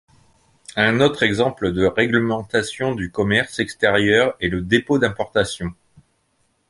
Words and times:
Un 0.77 0.99
autre 0.99 1.21
exemple 1.21 1.73
de 1.73 1.85
réglementation 1.85 2.95
du 2.95 3.11
commerce 3.11 3.59
extérieur 3.59 4.35
est 4.41 4.47
le 4.49 4.61
dépôt 4.63 4.97
d'importation. 4.97 5.75